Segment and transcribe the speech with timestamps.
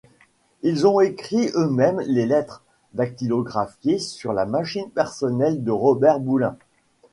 [0.63, 2.63] Ils ont écrit eux-mêmes les lettres,
[2.95, 6.57] dactylographiées sur la machine personnelle de Robert Boulin.